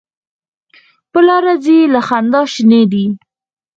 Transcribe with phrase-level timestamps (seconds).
[1.11, 3.05] په لاره ځي له خندا شینې دي.